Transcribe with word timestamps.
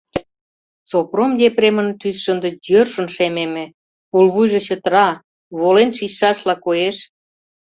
Сопром 0.89 1.31
Епремын 1.47 1.89
тӱсшӧ 1.99 2.27
ынде 2.33 2.49
йӧршын 2.67 3.07
шемеме, 3.15 3.65
пулвуйжо 4.09 4.59
чытыра, 4.65 5.07
волен 5.59 5.89
шичшашла 5.97 6.55
коеш. 6.65 6.97